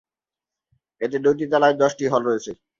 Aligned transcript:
এতে 1.01 1.17
দুইটি 1.25 1.45
তলায় 1.51 1.75
দশটি 1.81 2.05
হল 2.07 2.21
রয়েছে। 2.29 2.51